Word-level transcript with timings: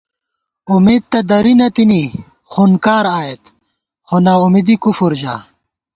امېدتہ 0.73 1.19
درِی 1.29 1.53
نہ 1.59 1.67
تِنی، 1.75 2.03
خونکار 2.51 3.05
آئیېت، 3.17 3.43
خوناامیدی 4.07 4.75
کُفر 4.83 5.11
ژا 5.21 5.35